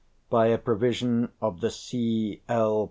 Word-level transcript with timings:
By 0.31 0.47
a 0.47 0.57
provision 0.57 1.31
of 1.43 1.61
the 1.61 1.69
C. 1.69 2.41
L. 2.49 2.79